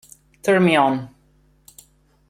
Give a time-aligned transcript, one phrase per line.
[0.41, 1.13] Turn Me On